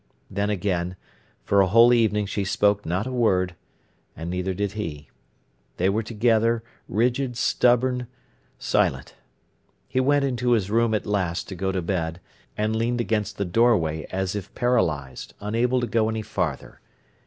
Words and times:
Then, 0.31 0.49
again, 0.49 0.95
for 1.43 1.61
a 1.61 1.67
whole 1.67 1.93
evening 1.93 2.25
she 2.25 2.43
spoke 2.43 2.87
not 2.87 3.05
a 3.05 3.11
word; 3.11 3.53
neither 4.17 4.55
did 4.55 4.71
he. 4.71 5.11
They 5.77 5.89
were 5.89 6.01
together, 6.01 6.63
rigid, 6.89 7.37
stubborn, 7.37 8.07
silent. 8.57 9.13
He 9.87 9.99
went 9.99 10.25
into 10.25 10.53
his 10.53 10.71
room 10.71 10.95
at 10.95 11.05
last 11.05 11.47
to 11.49 11.55
go 11.55 11.71
to 11.71 11.83
bed, 11.83 12.19
and 12.57 12.75
leaned 12.75 12.99
against 12.99 13.37
the 13.37 13.45
doorway 13.45 14.07
as 14.09 14.35
if 14.35 14.51
paralysed, 14.55 15.35
unable 15.39 15.79
to 15.81 15.85
go 15.85 16.09
any 16.09 16.23
farther. 16.23 16.81